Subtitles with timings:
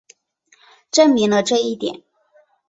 [0.89, 2.01] 证明了这一点。